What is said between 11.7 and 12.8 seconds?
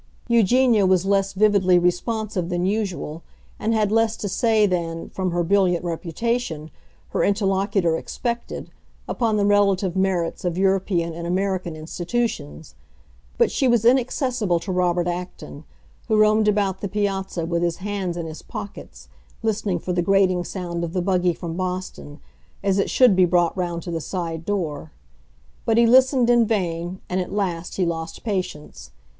institutions;